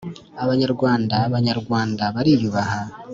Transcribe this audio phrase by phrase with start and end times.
[0.43, 2.95] abanyarwan abanyarwanda bariyubahaga,